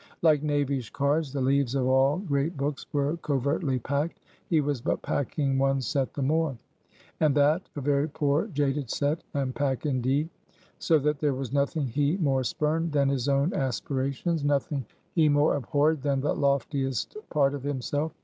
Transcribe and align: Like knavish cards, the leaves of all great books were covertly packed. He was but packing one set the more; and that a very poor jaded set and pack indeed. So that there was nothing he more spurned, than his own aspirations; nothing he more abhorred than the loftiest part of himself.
Like 0.23 0.41
knavish 0.41 0.89
cards, 0.89 1.31
the 1.31 1.41
leaves 1.41 1.75
of 1.75 1.85
all 1.85 2.17
great 2.17 2.57
books 2.57 2.87
were 2.91 3.17
covertly 3.17 3.77
packed. 3.77 4.19
He 4.49 4.59
was 4.59 4.81
but 4.81 5.03
packing 5.03 5.59
one 5.59 5.79
set 5.79 6.11
the 6.15 6.23
more; 6.23 6.57
and 7.19 7.35
that 7.37 7.69
a 7.75 7.81
very 7.81 8.09
poor 8.09 8.47
jaded 8.47 8.89
set 8.89 9.23
and 9.35 9.53
pack 9.53 9.85
indeed. 9.85 10.27
So 10.79 10.97
that 10.97 11.19
there 11.19 11.35
was 11.35 11.53
nothing 11.53 11.85
he 11.85 12.17
more 12.17 12.43
spurned, 12.43 12.91
than 12.93 13.09
his 13.09 13.29
own 13.29 13.53
aspirations; 13.53 14.43
nothing 14.43 14.87
he 15.13 15.29
more 15.29 15.55
abhorred 15.55 16.01
than 16.01 16.21
the 16.21 16.33
loftiest 16.33 17.15
part 17.29 17.53
of 17.53 17.61
himself. 17.61 18.11